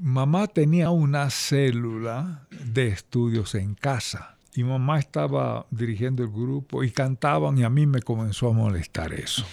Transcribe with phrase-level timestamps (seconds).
[0.00, 6.90] mamá tenía una célula de estudios en casa y mamá estaba dirigiendo el grupo y
[6.90, 9.44] cantaban y a mí me comenzó a molestar eso.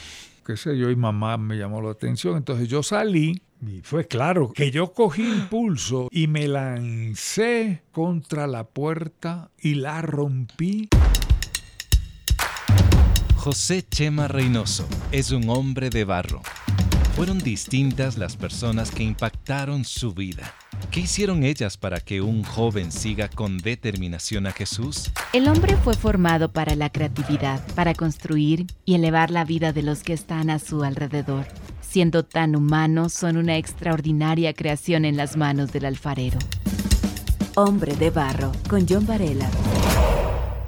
[0.45, 2.37] Qué sé yo, y mamá me llamó la atención.
[2.37, 8.63] Entonces yo salí y fue claro que yo cogí impulso y me lancé contra la
[8.63, 10.87] puerta y la rompí.
[13.35, 16.41] José Chema Reynoso es un hombre de barro.
[17.17, 20.53] Fueron distintas las personas que impactaron su vida.
[20.91, 25.09] ¿Qué hicieron ellas para que un joven siga con determinación a Jesús?
[25.33, 30.03] El hombre fue formado para la creatividad, para construir y elevar la vida de los
[30.03, 31.47] que están a su alrededor.
[31.81, 36.37] Siendo tan humanos, son una extraordinaria creación en las manos del alfarero.
[37.55, 39.49] Hombre de Barro, con John Varela.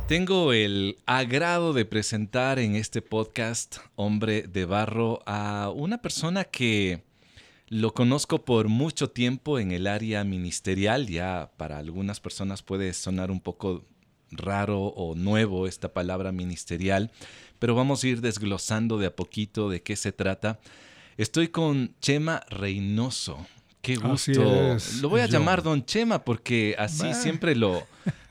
[0.10, 7.04] Tengo el agrado de presentar en este podcast, Hombre de Barro, a una persona que
[7.68, 11.06] lo conozco por mucho tiempo en el área ministerial.
[11.06, 13.86] Ya para algunas personas puede sonar un poco
[14.32, 17.12] raro o nuevo esta palabra ministerial,
[17.60, 20.60] pero vamos a ir desglosando de a poquito de qué se trata.
[21.18, 23.46] Estoy con Chema Reynoso.
[23.82, 24.78] Qué gusto.
[25.02, 27.88] lo voy a llamar Don Chema porque así siempre lo,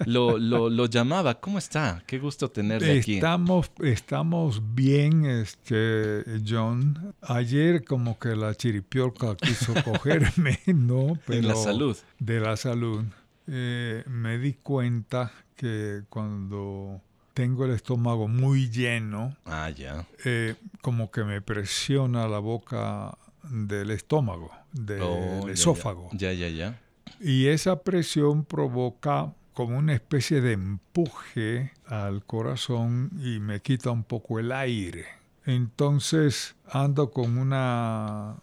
[0.07, 1.41] lo, llamaba.
[1.41, 2.03] ¿Cómo está?
[2.07, 3.15] Qué gusto tenerle aquí.
[3.15, 7.15] Estamos, estamos bien, este, John.
[7.23, 11.19] Ayer como que la chiripiorca quiso cogerme, ¿no?
[11.27, 11.97] Pero de la salud.
[12.19, 13.05] De la salud.
[13.47, 17.01] Eh, me di cuenta que cuando
[17.33, 20.07] tengo el estómago muy lleno, ah, ya.
[20.25, 26.09] Eh, como que me presiona la boca del estómago, del oh, esófago.
[26.13, 26.81] Ya, ya, ya.
[27.21, 34.05] Y esa presión provoca como una especie de empuje al corazón y me quita un
[34.05, 35.07] poco el aire.
[35.45, 38.37] Entonces ando con una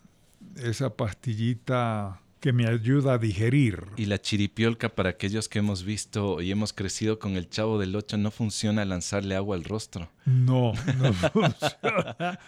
[0.57, 3.85] esa pastillita que me ayuda a digerir.
[3.97, 7.95] Y la chiripiolca, para aquellos que hemos visto y hemos crecido con el chavo del
[7.95, 10.09] 8, no funciona lanzarle agua al rostro.
[10.25, 12.39] No, no funciona.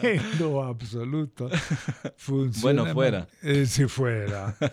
[0.00, 1.50] en lo absoluto.
[2.62, 3.28] bueno, fuera.
[3.42, 4.56] Eh, si fuera.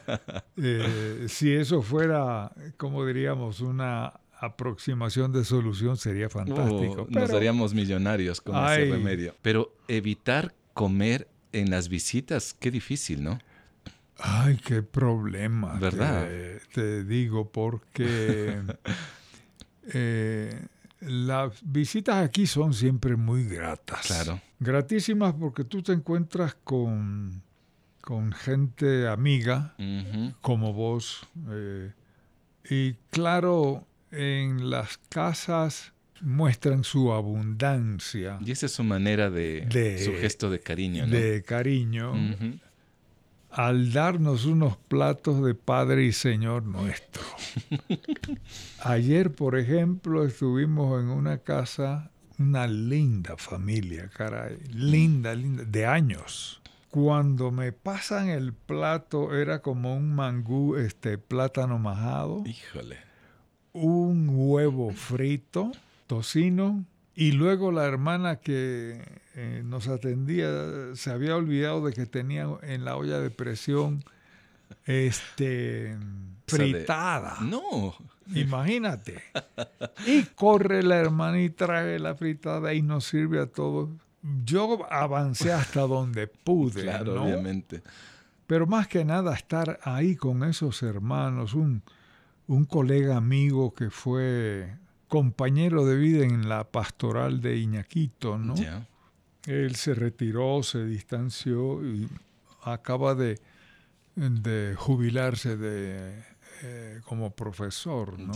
[0.62, 7.08] Eh, si eso fuera, como diríamos, una aproximación de solución sería fantástico.
[7.10, 9.36] Uh, nos haríamos millonarios con ese remedio.
[9.42, 13.40] Pero evitar comer en las visitas, qué difícil, ¿no?
[14.22, 15.75] Ay, qué problema.
[15.80, 16.28] ¿Verdad?
[16.74, 18.62] Te, digo, porque
[19.94, 20.66] eh,
[21.02, 24.07] las visitas aquí son siempre muy gratas.
[24.07, 24.41] Claro.
[24.59, 27.41] Gratísimas porque tú te encuentras con,
[28.02, 29.75] con gente amiga
[30.41, 31.25] como vos.
[31.50, 31.91] Eh,
[32.69, 38.38] y claro, en las casas muestran su abundancia.
[38.46, 41.13] Y esa es su manera de, su gesto de cariño, ¿no?
[41.13, 42.13] De cariño
[43.52, 47.24] al darnos unos platos de Padre y Señor nuestro.
[48.84, 56.62] Ayer, por ejemplo, estuvimos en una casa, una linda familia, caray, linda, linda, de años.
[56.90, 62.44] Cuando me pasan el plato era como un mangú, este plátano majado.
[62.46, 62.98] Híjole.
[63.74, 65.72] Un huevo frito,
[66.08, 66.86] tocino,
[67.19, 69.02] y luego la hermana que
[69.35, 74.06] eh, nos atendía se había olvidado de que tenía en la olla de presión
[74.85, 75.97] este
[76.47, 77.40] fritada.
[77.41, 77.94] no.
[78.34, 79.22] Imagínate.
[80.07, 83.90] Y corre la hermana y trae la fritada y nos sirve a todos.
[84.46, 86.84] Yo avancé hasta donde pude.
[86.84, 87.81] Claro, obviamente.
[88.47, 91.84] Pero más que nada estar ahí con esos hermanos, un,
[92.47, 94.74] un colega amigo que fue
[95.09, 98.56] compañero de vida en la pastoral de Iñaquito, ¿no?
[99.46, 102.08] Él se retiró, se distanció y
[102.64, 103.40] acaba de,
[104.16, 106.24] de jubilarse de,
[106.62, 108.34] eh, como profesor, ¿no?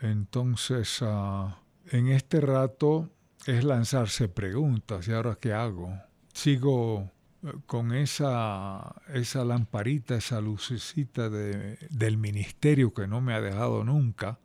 [0.00, 1.58] Entonces, ah,
[1.90, 3.08] en este rato
[3.46, 5.96] es lanzarse preguntas, ¿y ahora qué hago?
[6.32, 7.10] Sigo
[7.42, 13.84] eh, con esa, esa lamparita, esa lucecita de, del ministerio que no me ha dejado
[13.84, 14.38] nunca,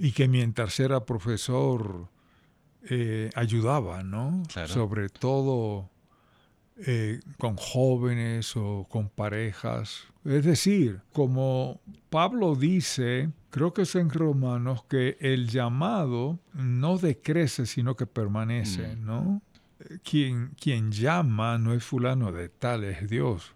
[0.00, 2.08] y que mientras era profesor
[2.88, 4.42] eh, ayudaba, ¿no?
[4.66, 5.90] Sobre todo
[6.76, 10.04] eh, con jóvenes o con parejas.
[10.24, 11.80] Es decir, como
[12.10, 18.96] Pablo dice, creo que es en Romanos, que el llamado no decrece, sino que permanece,
[18.96, 19.04] mm.
[19.04, 19.42] ¿no?
[20.02, 23.54] Quien, quien llama no es fulano de tal, es Dios.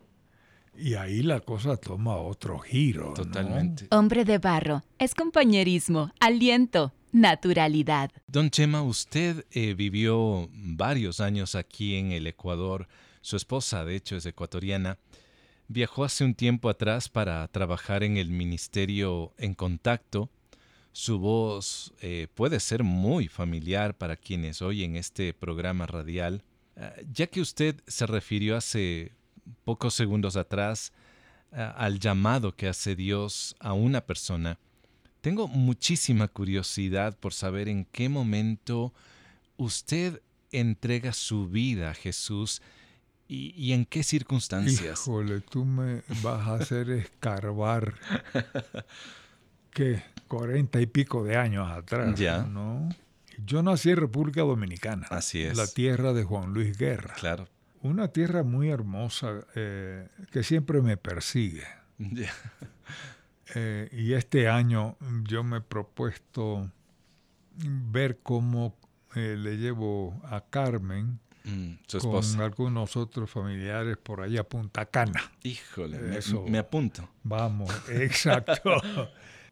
[0.80, 3.12] Y ahí la cosa toma otro giro.
[3.14, 3.88] Totalmente.
[3.90, 8.12] Hombre de barro, es compañerismo, aliento, naturalidad.
[8.28, 12.86] Don Chema, usted eh, vivió varios años aquí en el Ecuador.
[13.20, 14.98] Su esposa, de hecho, es ecuatoriana.
[15.66, 20.30] viajó hace un tiempo atrás para trabajar en el ministerio En Contacto.
[20.92, 26.42] Su voz eh, puede ser muy familiar para quienes oyen este programa radial,
[26.76, 29.12] eh, ya que usted se refirió hace
[29.64, 30.92] pocos segundos atrás
[31.52, 34.58] al llamado que hace Dios a una persona.
[35.20, 38.92] Tengo muchísima curiosidad por saber en qué momento
[39.56, 40.22] usted
[40.52, 42.62] entrega su vida a Jesús
[43.30, 45.02] y, en qué circunstancias.
[45.02, 47.94] Híjole, tú me vas a hacer escarbar
[49.70, 52.44] que cuarenta y pico de años atrás, ya.
[52.44, 52.88] ¿no?
[53.44, 55.06] Yo nací en República Dominicana.
[55.10, 55.56] Así es.
[55.56, 57.14] La tierra de Juan Luis Guerra.
[57.14, 57.48] Claro.
[57.82, 61.64] Una tierra muy hermosa eh, que siempre me persigue.
[63.54, 66.70] Eh, y este año yo me he propuesto
[67.56, 68.76] ver cómo
[69.14, 75.32] eh, le llevo a Carmen mm, con algunos otros familiares por allá a Punta Cana.
[75.42, 77.08] Híjole, Eso, me, apunto.
[77.22, 78.82] Vamos, exacto.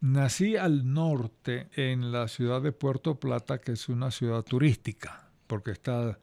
[0.01, 5.71] Nací al norte en la ciudad de Puerto Plata, que es una ciudad turística, porque
[5.71, 6.19] está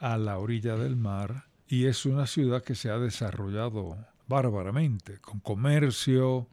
[0.00, 5.40] a la orilla del mar y es una ciudad que se ha desarrollado bárbaramente, con
[5.40, 6.48] comercio,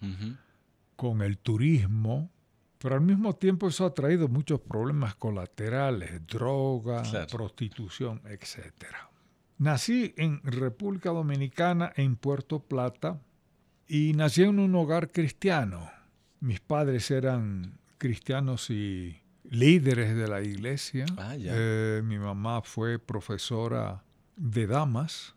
[0.96, 2.30] con el turismo,
[2.78, 8.86] pero al mismo tiempo eso ha traído muchos problemas colaterales, droga, prostitución, etc.
[9.58, 13.20] Nací en República Dominicana, en Puerto Plata,
[13.88, 15.90] y nací en un hogar cristiano.
[16.42, 21.06] Mis padres eran cristianos y líderes de la iglesia.
[21.18, 24.04] Ah, eh, mi mamá fue profesora
[24.36, 25.36] de damas,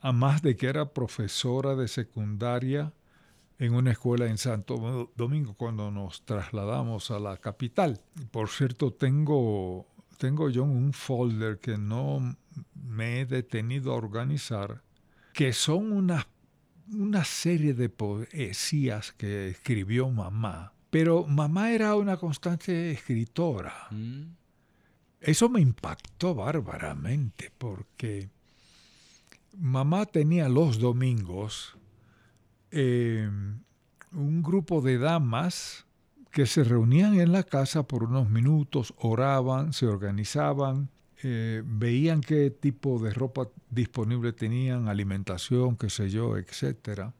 [0.00, 2.92] a más de que era profesora de secundaria
[3.58, 8.00] en una escuela en Santo Domingo cuando nos trasladamos a la capital.
[8.30, 9.86] Por cierto, tengo,
[10.16, 12.36] tengo yo un folder que no
[12.74, 14.82] me he detenido a organizar,
[15.32, 16.28] que son una,
[16.92, 20.72] una serie de poesías que escribió mamá.
[20.90, 23.88] Pero mamá era una constante escritora.
[23.90, 24.22] Mm.
[25.20, 28.30] Eso me impactó bárbaramente porque
[29.56, 31.78] mamá tenía los domingos
[32.70, 33.60] Em,
[34.12, 35.86] un grupo de damas
[36.30, 40.90] que se reunían en la casa por unos minutos, oraban, se organizaban,
[41.22, 47.10] eh, veían qué tipo de ropa disponible tenían, alimentación, qué sé yo, etc.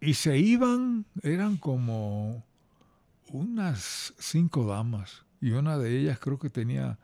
[0.00, 2.44] Y se iban, eran como
[3.30, 6.98] unas cinco damas, y una de ellas creo que tenía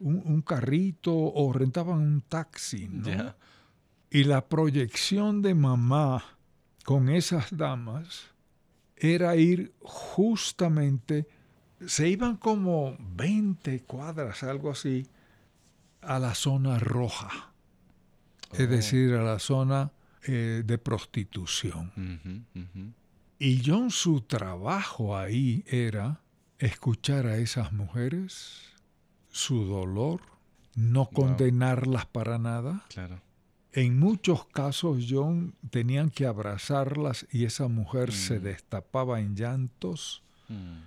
[0.00, 2.88] un, carrito o rentaban un taxi.
[4.10, 6.24] Y la proyección de mamá
[6.84, 8.30] con esas damas
[8.96, 11.28] era ir justamente,
[11.86, 15.06] se iban como 20 cuadras, algo así,
[16.00, 17.52] a la zona roja,
[18.52, 18.66] es oh.
[18.66, 19.92] decir, a la zona
[20.26, 21.92] eh, de prostitución.
[23.38, 26.20] Y John su trabajo ahí era
[26.58, 28.62] escuchar a esas mujeres,
[29.30, 30.20] su dolor,
[30.74, 32.84] no condenarlas para nada.
[32.88, 33.22] Claro
[33.72, 38.42] en muchos casos, John, tenían que abrazarlas y esa mujer se mm.
[38.42, 40.80] destapaba en llantos mm.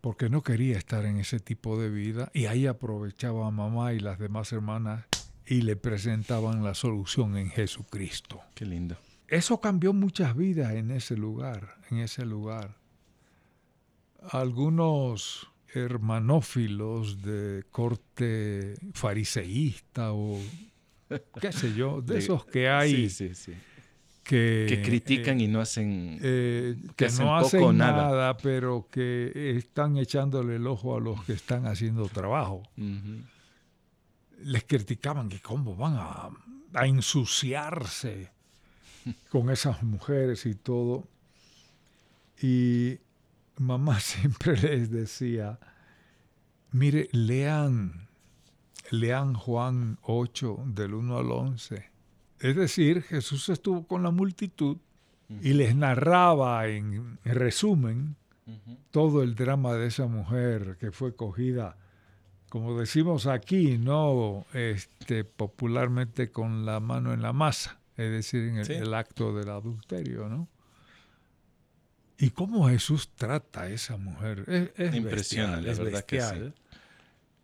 [0.00, 4.00] porque no quería estar en ese tipo de vida y ahí aprovechaba a mamá y
[4.00, 5.04] las demás hermanas
[5.46, 8.40] y le presentaban la solución en Jesucristo.
[8.54, 8.96] Qué lindo.
[9.32, 12.76] Eso cambió muchas vidas en ese lugar, en ese lugar.
[14.28, 20.38] Algunos hermanófilos de corte fariseísta o
[21.40, 23.10] qué sé yo, de esos que hay.
[24.22, 28.36] Que, critican y no hacen, eh, que, no hacen nada.
[28.36, 32.64] pero que están echándole el ojo a los que están haciendo trabajo.
[34.42, 36.28] Les criticaban que cómo van a,
[36.74, 38.41] a ensuciarse
[39.28, 41.08] con esas mujeres y todo.
[42.40, 42.98] Y
[43.56, 45.58] mamá siempre les decía,
[46.72, 48.08] mire, lean
[48.92, 51.90] Lean Juan 8 del 1 al 11.
[52.40, 54.76] Es decir, Jesús estuvo con la multitud
[55.40, 58.16] y les narraba en, resumen
[58.90, 61.78] todo el drama de esa mujer que fue cogida,
[62.50, 68.58] como decimos aquí, no este, popularmente con la mano en la masa, es decir, en
[68.58, 70.48] el, acto del adulterio, ¿no?
[72.18, 74.44] Y cómo Jesús trata a esa mujer.
[74.76, 76.52] Es, Impresionante, la verdad que sí.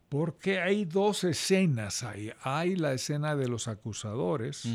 [0.09, 2.33] Porque hay dos escenas ahí.
[2.43, 4.67] Hay la escena de los acusadores,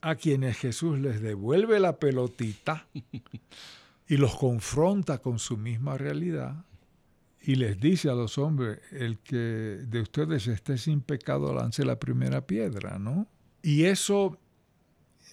[0.00, 2.86] a quienes Jesús les devuelve la pelotita
[4.08, 6.64] y los confronta con su misma realidad
[7.46, 11.96] y les dice a los hombres, el que de ustedes esté sin pecado lance la
[11.96, 13.28] primera piedra, ¿no?
[13.62, 14.36] Y eso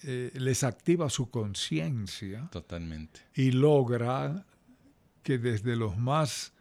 [0.04, 2.48] eh, les activa su conciencia.
[2.52, 3.20] Totalmente.
[3.34, 4.46] Y logra
[5.24, 6.52] que desde los más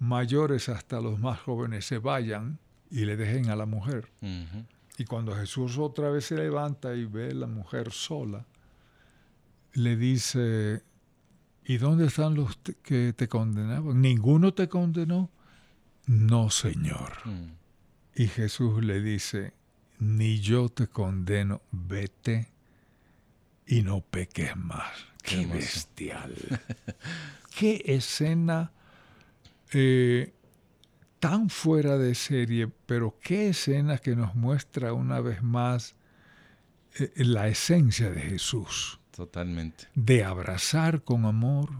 [0.00, 2.58] mayores hasta los más jóvenes se vayan
[2.90, 4.10] y le dejen a la mujer.
[4.98, 8.44] Y cuando Jesús otra vez se levanta y ve a la mujer sola,
[9.74, 10.82] le dice,
[11.66, 14.00] ¿y dónde están los que te condenaban?
[14.00, 15.30] ¿Ninguno te condenó?
[16.06, 17.12] No, Señor.
[17.24, 17.52] Mm.
[18.14, 19.52] Y Jesús le dice,
[19.98, 22.48] ni yo te condeno, vete
[23.66, 24.92] y no peques más.
[25.22, 26.34] Qué, bestial.
[27.58, 28.70] Qué escena
[29.72, 30.32] eh,
[31.18, 35.96] tan fuera de serie, pero qué escena que nos muestra una vez más
[36.98, 39.00] eh, la esencia de Jesús.
[39.16, 39.86] Totalmente.
[39.94, 41.70] De abrazar con amor,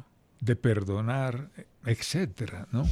[0.41, 1.51] de perdonar,
[1.85, 2.85] etcétera, ¿no?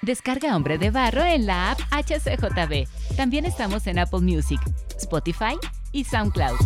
[0.00, 3.16] Descarga Hombre de Barro en la app HCJB.
[3.16, 4.60] También estamos en Apple Music,
[4.96, 5.58] Spotify
[5.92, 6.56] y SoundCloud.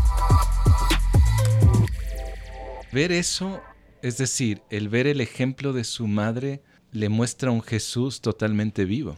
[2.92, 3.60] Ver eso,
[4.02, 6.62] es decir, el ver el ejemplo de su madre,
[6.92, 9.16] le muestra a un Jesús totalmente vivo.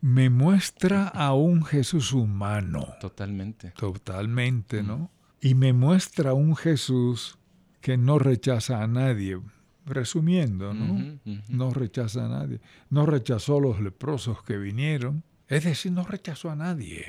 [0.00, 2.94] Me muestra a un Jesús humano.
[3.00, 3.72] Totalmente.
[3.72, 5.10] Totalmente, ¿no?
[5.40, 7.38] Y me muestra a un Jesús
[7.80, 9.38] que no rechaza a nadie
[9.86, 11.18] resumiendo, ¿no?
[11.48, 12.60] No rechaza a nadie.
[12.90, 15.22] No rechazó a los leprosos que vinieron.
[15.48, 17.06] Es decir, no rechazó a nadie.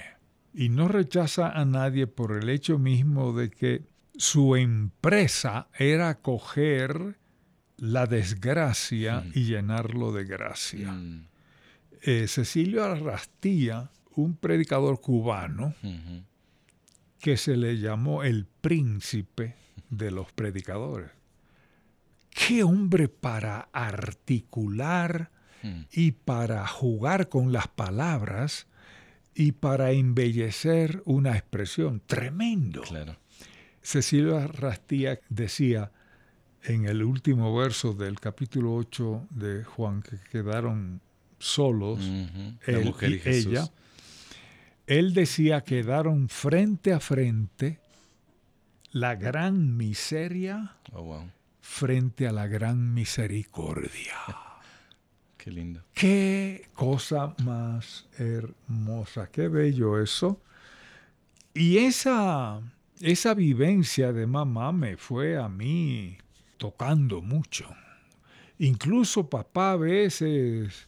[0.53, 3.83] Y no rechaza a nadie por el hecho mismo de que
[4.15, 7.17] su empresa era coger
[7.77, 10.95] la desgracia y llenarlo de gracia.
[12.07, 15.75] Eh, Cecilio Arrastía, un predicador cubano,
[17.19, 19.55] que se le llamó el príncipe
[19.89, 21.11] de los predicadores
[22.37, 25.31] qué hombre para articular
[25.63, 25.81] hmm.
[25.91, 28.67] y para jugar con las palabras
[29.33, 32.01] y para embellecer una expresión.
[32.05, 32.81] Tremendo.
[32.83, 33.17] Claro.
[33.81, 35.91] Cecilia Rastía decía
[36.63, 41.01] en el último verso del capítulo 8 de Juan, que quedaron
[41.39, 41.99] solos,
[42.65, 43.69] él y, ella,
[44.87, 47.79] él decía quedaron frente a frente
[48.91, 51.23] la gran miseria oh,
[51.61, 54.15] frente a la gran misericordia.
[55.37, 55.83] Qué lindo.
[55.93, 60.41] Qué cosa más hermosa, qué bello eso.
[61.53, 62.59] Y esa,
[62.99, 66.17] esa vivencia de mamá me fue a mí
[66.57, 67.67] tocando mucho.
[68.59, 70.87] Incluso papá a veces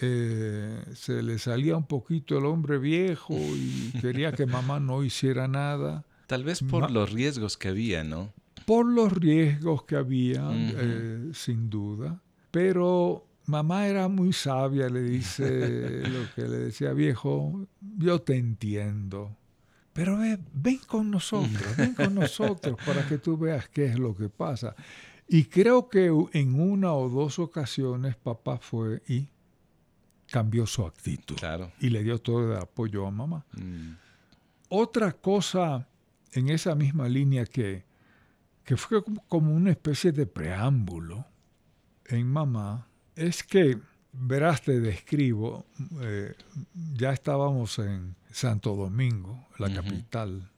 [0.00, 5.48] eh, se le salía un poquito el hombre viejo y quería que mamá no hiciera
[5.48, 6.04] nada.
[6.26, 8.32] Tal vez por los riesgos que había, ¿no?
[8.66, 12.20] por los riesgos que había, eh, sin duda.
[12.50, 19.34] Pero mamá era muy sabia, le dice lo que le decía, viejo, yo te entiendo.
[19.92, 24.28] Pero ven con nosotros, ven con nosotros para que tú veas qué es lo que
[24.28, 24.74] pasa.
[25.28, 29.28] Y creo que en una o dos ocasiones papá fue y
[30.30, 31.36] cambió su actitud.
[31.80, 33.44] Y le dio todo el apoyo a mamá.
[33.52, 33.92] Mm.
[34.68, 35.88] Otra cosa
[36.32, 37.86] en esa misma línea que
[38.66, 41.24] que fue como una especie de preámbulo
[42.04, 43.78] en mamá, es que,
[44.12, 45.66] verás, te describo,
[46.00, 46.34] eh,
[46.94, 50.50] ya estábamos en Santo Domingo, la capital.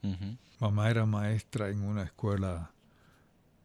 [0.58, 2.72] Mamá era maestra en una escuela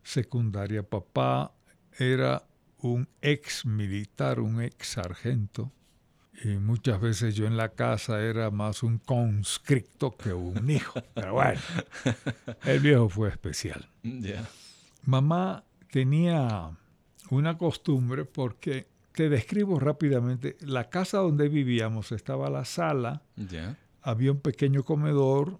[0.04, 0.84] secundaria.
[0.84, 1.54] Papá
[1.98, 2.46] era
[2.80, 5.72] un ex militar, un ex sargento.
[6.44, 11.02] Y muchas veces yo en la casa era más un conscripto que un hijo.
[11.14, 11.62] Pero bueno,
[12.66, 13.88] el viejo fue especial.
[15.06, 16.72] Mamá tenía
[17.30, 23.22] una costumbre porque, te describo rápidamente, la casa donde vivíamos estaba la sala,
[24.02, 25.60] había un pequeño comedor,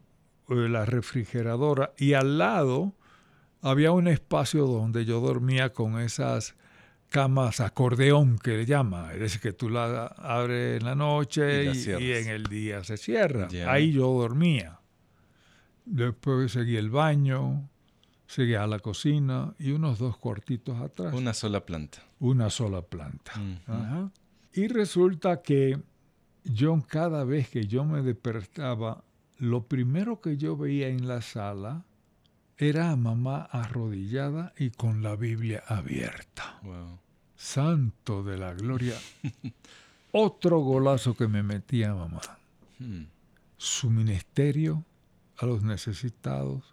[0.50, 2.94] eh, la refrigeradora y al lado
[3.62, 6.56] había un espacio donde yo dormía con esas
[7.14, 12.12] camas acordeón que le llama, es decir, que tú la abres en la noche y,
[12.12, 13.48] en el día se cierra.
[13.68, 14.80] Ahí yo dormía.
[15.86, 17.70] Después seguí el baño,
[18.26, 21.14] seguía la cocina y unos dos cuartitos atrás.
[21.14, 22.00] Una sola planta.
[22.20, 23.34] Una sola planta.
[24.52, 25.80] Y resulta que
[26.44, 29.04] yo cada vez que yo me despertaba,
[29.38, 31.86] lo primero que yo veía en la sala
[32.58, 36.60] era a mamá arrodillada y con la Biblia abierta.
[37.44, 38.96] Santo de la gloria.
[40.14, 42.22] Otro golazo que me metía mamá.
[42.80, 43.04] Hmm.
[43.58, 44.86] Su ministerio
[45.38, 46.64] a los necesitados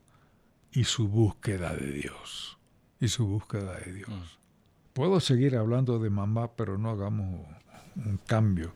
[0.71, 2.57] y su búsqueda de Dios.
[3.01, 4.09] Y su búsqueda de Dios.
[4.09, 4.93] Hmm.
[4.93, 7.45] Puedo seguir hablando de mamá, pero no hagamos
[7.97, 8.73] un cambio.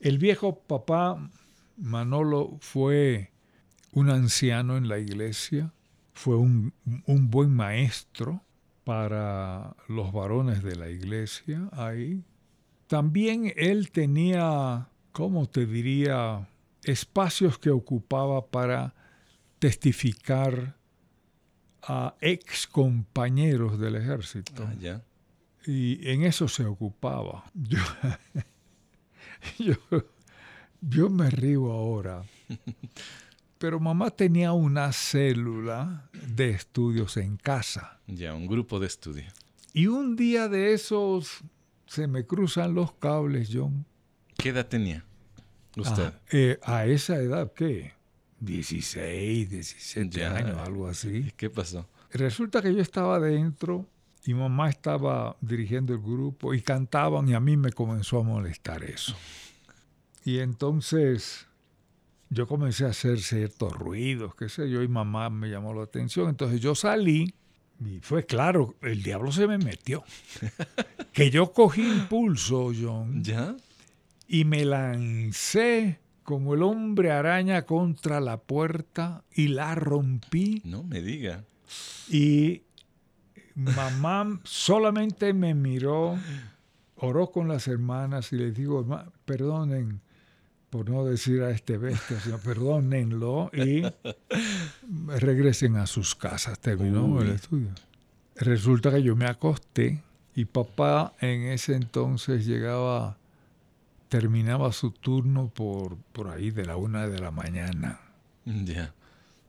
[0.00, 1.30] El viejo papá
[1.78, 3.32] Manolo fue
[3.92, 5.72] un anciano en la iglesia,
[6.12, 6.74] fue un,
[7.06, 8.42] un buen maestro
[8.86, 12.22] para los varones de la iglesia ahí.
[12.86, 16.48] También él tenía, ¿cómo te diría?,
[16.84, 18.94] espacios que ocupaba para
[19.58, 20.76] testificar
[21.82, 24.64] a ex compañeros del ejército.
[24.64, 25.00] Ah,
[25.66, 27.44] y en eso se ocupaba.
[29.58, 30.04] Yo, yo,
[30.80, 32.22] yo me río ahora.
[33.58, 38.00] Pero mamá tenía una célula de estudios en casa.
[38.06, 39.24] Ya, un grupo de estudio.
[39.72, 41.42] Y un día de esos
[41.86, 43.86] se me cruzan los cables, John.
[44.36, 45.04] ¿Qué edad tenía
[45.76, 46.12] usted?
[46.14, 47.92] Ah, eh, a esa edad, ¿qué?
[48.40, 51.32] 16, 17 años, algo así.
[51.36, 51.88] ¿Qué pasó?
[52.12, 53.86] Resulta que yo estaba dentro
[54.24, 58.84] y mamá estaba dirigiendo el grupo y cantaban y a mí me comenzó a molestar
[58.84, 59.16] eso.
[60.24, 61.46] Y entonces
[62.30, 66.28] yo comencé a hacer ciertos ruidos, qué sé yo, y mamá me llamó la atención.
[66.28, 67.34] Entonces yo salí
[67.84, 70.02] y fue claro, el diablo se me metió.
[71.12, 73.22] que yo cogí impulso, John.
[73.22, 73.54] ¿Ya?
[74.28, 80.62] Y me lancé como el hombre araña contra la puerta y la rompí.
[80.64, 81.44] No me diga.
[82.08, 82.62] Y
[83.54, 86.18] mamá solamente me miró,
[86.96, 88.84] oró con las hermanas y les digo,
[89.24, 90.00] perdonen
[90.76, 93.82] por no decir a este bestia, sino perdónenlo y
[95.06, 96.58] regresen a sus casas.
[96.58, 97.68] Terminó el estudio.
[98.34, 100.02] Resulta que yo me acosté
[100.34, 103.16] y papá en ese entonces llegaba,
[104.10, 108.00] terminaba su turno por, por ahí de la una de la mañana.
[108.44, 108.92] Ya.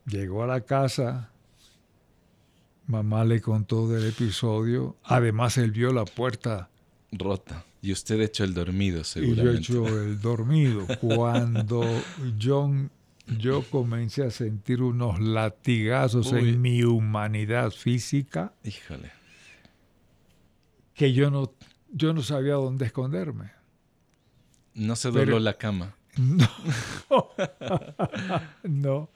[0.06, 1.28] Llegó a la casa,
[2.86, 6.70] mamá le contó del episodio, además él vio la puerta
[7.12, 7.66] rota.
[7.80, 9.42] Y usted hecho el dormido, seguramente.
[9.42, 10.86] Y yo hecho el dormido.
[11.00, 11.84] Cuando
[12.40, 12.90] John,
[13.38, 18.52] yo comencé a sentir unos latigazos en mi humanidad física.
[18.64, 19.12] Híjole.
[20.94, 21.52] Que yo no,
[21.92, 23.52] yo no sabía dónde esconderme.
[24.74, 25.94] No se dobló la cama.
[26.18, 26.48] No.
[28.64, 29.08] no.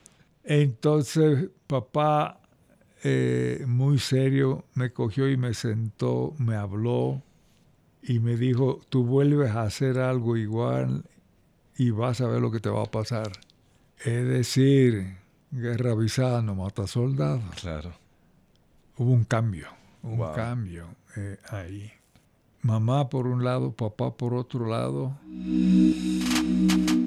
[0.45, 2.41] Entonces, papá,
[3.03, 7.21] eh, muy serio, me cogió y me sentó, me habló
[8.03, 11.05] y me dijo, tú vuelves a hacer algo igual
[11.77, 13.33] y vas a ver lo que te va a pasar.
[14.05, 15.17] Es decir,
[15.51, 17.43] guerra avisada no mata soldados.
[17.61, 17.93] Claro.
[18.97, 19.69] Hubo un cambio,
[20.03, 21.93] un cambio eh, ahí.
[22.62, 25.17] Mamá por un lado, papá por otro lado.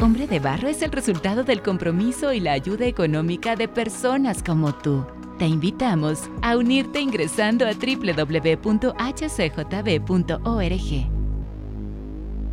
[0.02, 4.76] Hombre de Barro es el resultado del compromiso y la ayuda económica de personas como
[4.76, 5.06] tú.
[5.38, 8.66] Te invitamos a unirte ingresando a www.hcjb.org.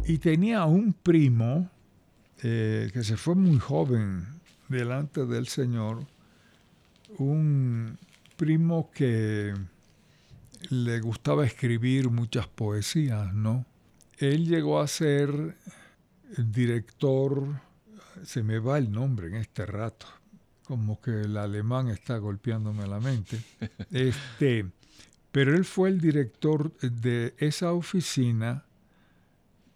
[0.05, 1.71] Y tenía un primo
[2.43, 4.27] eh, que se fue muy joven
[4.69, 6.05] delante del Señor,
[7.19, 7.97] un
[8.37, 9.55] primo que
[10.71, 13.65] le gustaba escribir muchas poesías, ¿no?
[14.19, 15.57] Él llegó a ser
[16.37, 17.61] director,
[18.25, 20.07] se me va el nombre en este rato,
[20.67, 23.41] como que el alemán está golpeándome la mente.
[23.91, 24.67] Este,
[25.31, 28.65] pero él fue el director de esa oficina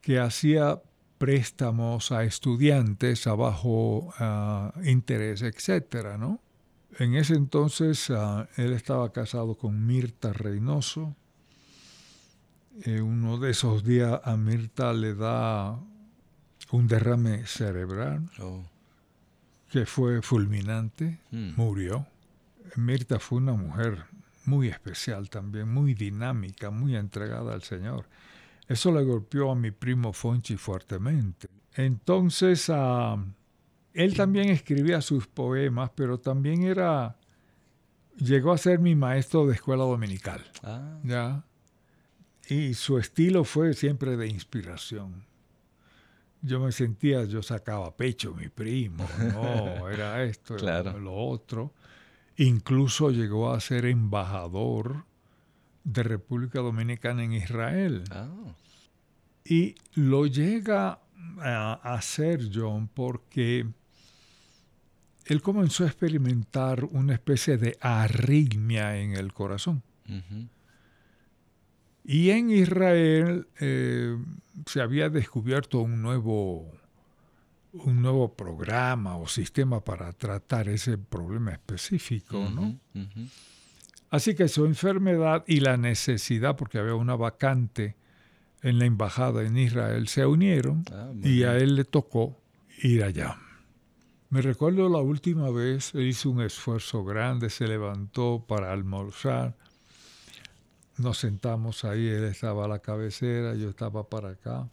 [0.01, 0.81] que hacía
[1.19, 6.41] préstamos a estudiantes a bajo ah, interés, etcétera, ¿no?
[6.99, 11.17] En ese entonces ah, él estaba casado con Mirta Reynoso.
[12.83, 15.81] Eh, uno de esos días a Mirta le da
[16.71, 18.31] un derrame cerebral.
[18.41, 18.76] Oh
[19.71, 21.53] que fue fulminante, mm.
[21.57, 22.07] murió.
[22.77, 24.05] Mirta fue una mujer
[24.45, 28.07] muy especial también, muy dinámica, muy entregada al Señor.
[28.69, 31.49] Eso le golpeó a mi primo Fonchi fuertemente.
[31.75, 33.17] Entonces, ah,
[33.93, 37.17] él también escribía sus poemas, pero también era,
[38.17, 40.45] llegó a ser mi maestro de escuela dominical.
[40.63, 40.99] Ah.
[41.03, 41.45] ¿ya?
[42.49, 45.25] Y su estilo fue siempre de inspiración
[46.43, 51.73] yo me sentía, yo sacaba pecho, mi primo, no, era esto, era lo otro.
[52.37, 55.05] Incluso llegó a ser embajador
[55.85, 58.05] de República Dominicana en Israel.
[58.11, 58.29] Ah.
[59.45, 61.01] Y lo llega
[61.39, 63.67] a hacer John porque
[65.27, 69.83] él comenzó a experimentar una especie de arritmia en el corazón.
[72.05, 74.17] Y en Israel eh,
[74.67, 76.71] se había descubierto un nuevo,
[77.73, 82.79] un nuevo programa o sistema para tratar ese problema específico, ¿no?
[84.11, 87.97] Así que su enfermedad y la necesidad, porque había una vacante
[88.63, 92.41] en la embajada en Israel, se unieron ah, y a él le tocó
[92.83, 93.39] ir allá.
[94.29, 99.57] Me recuerdo la última vez, él hizo un esfuerzo grande, se levantó para almorzar.
[100.99, 104.69] Nos sentamos ahí, él estaba a la cabecera, yo estaba para acá.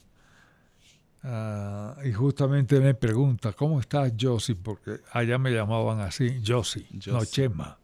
[1.24, 4.56] Ah, y justamente me pregunta, ¿cómo estás, Josie?
[4.56, 7.78] Porque allá me llamaban así, Josie, no Chema.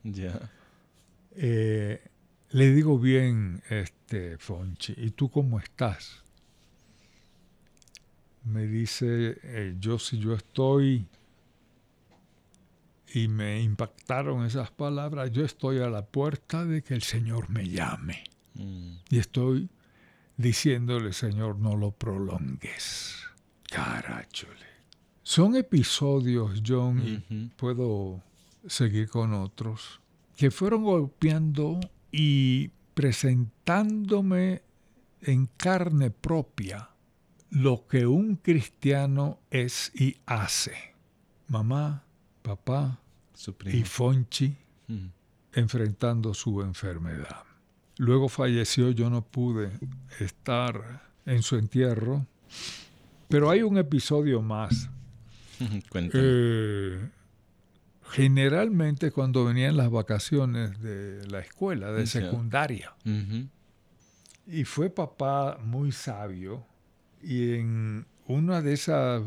[1.36, 2.02] Eh,
[2.52, 6.23] le digo bien, este, Fonchi, ¿y tú cómo estás?
[8.43, 9.97] Me dice, eh, yo
[10.36, 11.06] estoy,
[13.13, 17.67] y me impactaron esas palabras, yo estoy a la puerta de que el Señor me
[17.67, 18.24] llame.
[18.56, 18.98] Mm.
[19.10, 19.69] Y estoy
[20.38, 23.24] diciéndole, Señor, no lo prolongues.
[23.69, 24.69] Carachole.
[25.24, 28.24] Son episodios, John, y puedo
[28.65, 30.02] seguir con otros,
[30.36, 31.80] que fueron golpeando
[32.12, 34.63] y presentándome
[35.22, 36.89] en carne propia
[37.52, 40.95] lo que un cristiano es y hace.
[41.48, 42.04] Mamá,
[42.41, 42.99] papá
[43.65, 44.56] y Fonchi
[45.54, 47.43] enfrentando su enfermedad.
[47.97, 49.71] Luego falleció, yo no pude
[50.19, 52.25] estar en su entierro
[53.30, 54.89] pero hay un episodio más.
[56.13, 57.10] Eh,
[58.12, 62.95] generalmente cuando venían las vacaciones de la escuela, de secundaria,
[64.47, 66.65] y fue papá muy sabio,
[67.21, 69.21] y en una de esas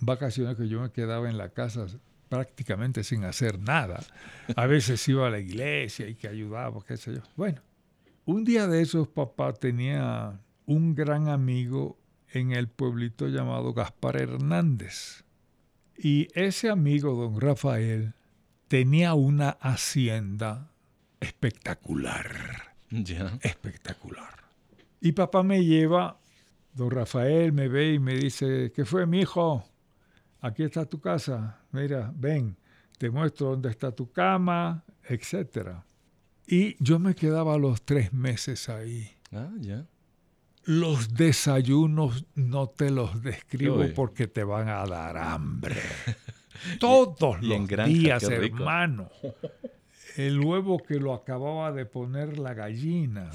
[0.00, 1.86] vacaciones que yo me quedaba en la casa
[2.32, 4.02] prácticamente sin hacer nada,
[4.56, 7.20] a veces iba a la iglesia y que ayudaba, qué sé yo.
[7.36, 7.60] Bueno,
[8.24, 11.98] un día de esos papá tenía un gran amigo
[12.32, 15.24] en el pueblito llamado Gaspar Hernández.
[15.98, 18.14] Y ese amigo, don Rafael,
[18.66, 20.70] tenía una hacienda
[21.20, 22.72] espectacular.
[22.88, 23.38] Ya.
[23.42, 24.42] Espectacular.
[25.02, 26.18] Y papá me lleva,
[26.72, 29.66] don Rafael me ve y me dice, ¿qué fue mi hijo?
[30.42, 32.56] Aquí está tu casa, mira, ven,
[32.98, 35.68] te muestro dónde está tu cama, etc.
[36.48, 39.08] Y yo me quedaba los tres meses ahí.
[39.30, 39.86] Ah, ya.
[40.64, 45.76] Los desayunos no te los describo porque te van a dar hambre.
[46.80, 49.10] Todos los días, hermano.
[50.16, 53.30] El huevo que lo acababa de poner la gallina,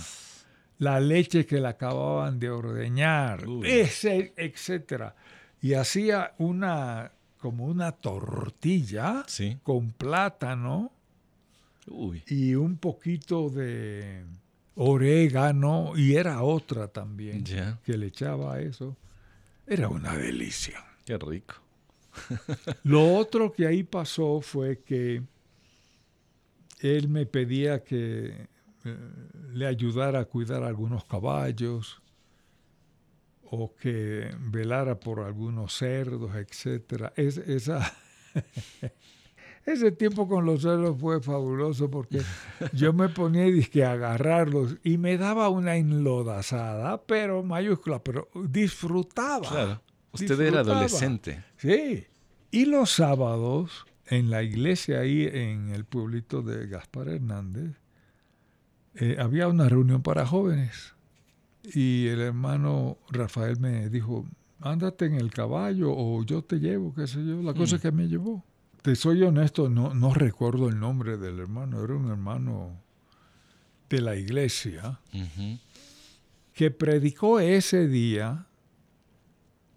[0.77, 5.15] la leche que la acababan de ordeñar, ese, etcétera.
[5.67, 9.25] Y hacía una como una tortilla
[9.63, 10.93] con plátano
[12.25, 14.23] y un poquito de
[14.75, 17.43] orégano y era otra también
[17.83, 18.95] que le echaba a eso.
[19.65, 20.81] Era una delicia.
[21.03, 21.55] Qué rico.
[22.85, 25.21] Lo otro que ahí pasó fue que
[26.79, 28.47] él me pedía que
[28.85, 28.97] eh,
[29.51, 32.01] le ayudara a cuidar algunos caballos
[33.49, 37.11] o que velara por algunos cerdos, etc.
[37.15, 37.93] Es, esa
[39.67, 42.21] Ese tiempo con los celos fue fabuloso porque
[42.73, 43.45] yo me ponía
[43.85, 49.49] a agarrarlos y me daba una enlodazada, pero mayúscula, pero disfrutaba.
[49.49, 49.81] Claro.
[50.13, 51.43] Usted era adolescente.
[51.57, 52.07] Sí.
[52.49, 57.75] Y los sábados, en la iglesia ahí en el pueblito de Gaspar Hernández,
[58.95, 60.95] eh, había una reunión para jóvenes.
[61.73, 64.25] Y el hermano Rafael me dijo,
[64.59, 67.79] ándate en el caballo o yo te llevo, qué sé yo, la cosa mm.
[67.79, 68.43] que me llevó
[68.95, 72.81] soy honesto, no, no recuerdo el nombre del hermano, era un hermano
[73.89, 74.99] de la iglesia
[76.53, 78.47] que predicó ese día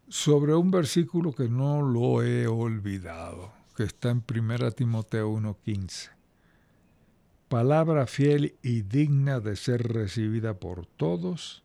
[0.08, 6.10] sobre un versículo que no lo he olvidado, que está en 1 Timoteo 1.15.
[7.48, 11.64] Palabra fiel y digna de ser recibida por todos,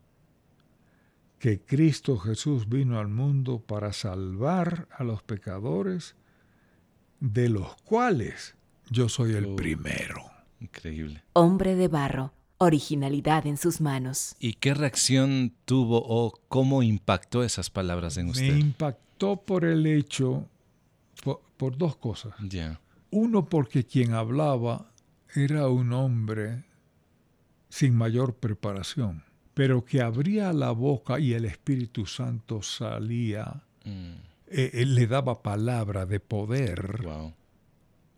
[1.39, 6.15] que Cristo Jesús vino al mundo para salvar a los pecadores,
[7.19, 8.55] de los cuales
[8.89, 10.23] yo soy el oh, primero.
[10.59, 11.23] Increíble.
[11.33, 14.35] Hombre de barro, originalidad en sus manos.
[14.39, 18.53] ¿Y qué reacción tuvo o cómo impactó esas palabras en usted?
[18.53, 20.47] Me impactó por el hecho,
[21.57, 22.33] por, dos cosas.
[22.41, 22.79] Ya.
[23.11, 24.91] Uno, porque quien hablaba
[25.35, 26.63] era un hombre
[27.69, 29.23] sin mayor preparación,
[29.55, 33.63] pero que abría la boca y el Espíritu Santo salía.
[33.83, 37.05] Mm eh, él le daba palabra de poder,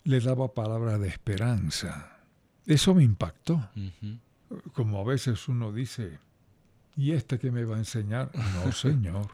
[0.03, 2.19] le daba palabra de esperanza.
[2.65, 3.69] Eso me impactó.
[4.73, 6.19] Como a veces uno dice,
[6.95, 8.31] ¿y este que me va a enseñar?
[8.35, 9.29] No, Señor.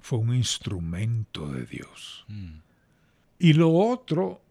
[0.00, 2.24] Fue un instrumento de Dios.
[2.28, 2.58] Mm.
[3.38, 4.42] Y lo otro,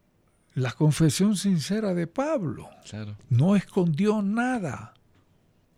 [0.56, 2.70] la confesión sincera de Pablo.
[3.30, 4.94] No escondió nada.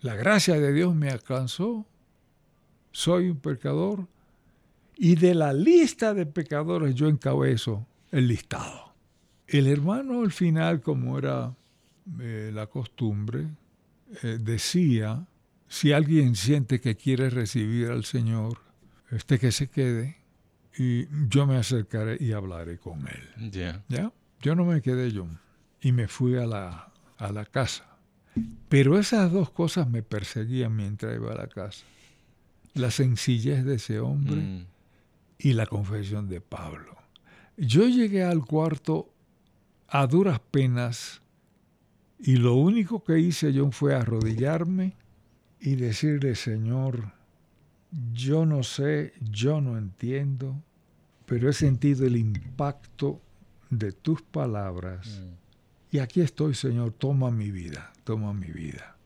[0.01, 1.85] La gracia de Dios me alcanzó.
[2.91, 4.07] Soy un pecador
[4.95, 8.93] y de la lista de pecadores yo encabezo el listado.
[9.47, 11.55] El hermano al final, como era
[12.19, 13.47] eh, la costumbre,
[14.23, 15.25] eh, decía,
[15.67, 18.59] si alguien siente que quiere recibir al Señor,
[19.11, 20.17] este que se quede
[20.77, 23.51] y yo me acercaré y hablaré con él.
[23.87, 24.11] ¿Ya?
[24.41, 25.27] Yo no me quedé yo
[25.81, 27.96] y me fui a la, a la casa.
[28.69, 31.85] Pero esas dos cosas me perseguían mientras iba a la casa.
[32.73, 34.65] La sencillez de ese hombre mm.
[35.39, 36.95] y la confesión de Pablo.
[37.57, 39.09] Yo llegué al cuarto
[39.87, 41.21] a duras penas
[42.19, 44.95] y lo único que hice yo fue arrodillarme
[45.59, 47.13] y decirle, Señor,
[48.13, 50.55] yo no sé, yo no entiendo,
[51.25, 53.21] pero he sentido el impacto
[53.69, 55.21] de tus palabras.
[55.21, 55.46] Mm.
[55.91, 58.97] Y aquí estoy, Señor, toma mi vida, toma mi vida.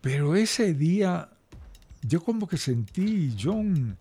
[0.00, 1.28] Pero ese día,
[2.02, 3.96] yo como que sentí, John,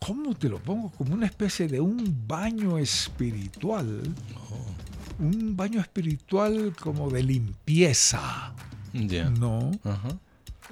[0.00, 0.90] ¿cómo te lo pongo?
[0.90, 4.02] Como una especie de un baño espiritual.
[4.50, 5.24] Oh.
[5.24, 8.54] Un baño espiritual como de limpieza.
[8.92, 9.70] No.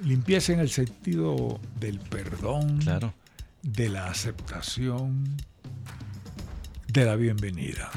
[0.03, 2.79] Limpieza en el sentido del perdón,
[3.61, 5.35] de la aceptación,
[6.87, 7.89] de la bienvenida.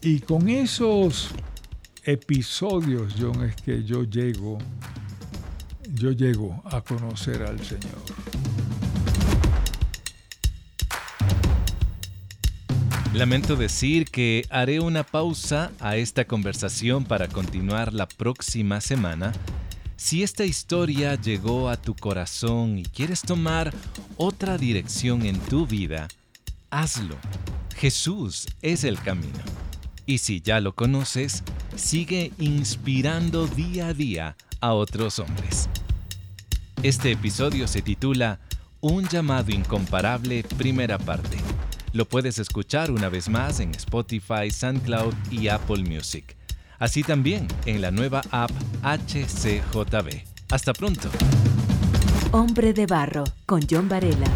[0.00, 1.30] Y con esos
[2.04, 4.58] episodios, John, es que yo llego,
[5.94, 8.02] yo llego a conocer al Señor.
[13.14, 19.32] Lamento decir que haré una pausa a esta conversación para continuar la próxima semana
[19.98, 23.74] si esta historia llegó a tu corazón y quieres tomar
[24.16, 26.06] otra dirección en tu vida,
[26.70, 27.16] hazlo.
[27.74, 29.67] Jesús es el camino.
[30.08, 31.44] Y si ya lo conoces,
[31.76, 35.68] sigue inspirando día a día a otros hombres.
[36.82, 38.40] Este episodio se titula
[38.80, 41.36] Un llamado incomparable, primera parte.
[41.92, 46.38] Lo puedes escuchar una vez más en Spotify, SoundCloud y Apple Music
[46.78, 48.50] así también en la nueva app
[48.82, 50.22] HCJB.
[50.50, 51.10] Hasta pronto.
[52.32, 54.28] Hombre de Barro con John Varela.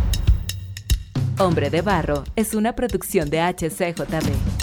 [1.39, 4.62] Hombre de Barro es una producción de HCJB.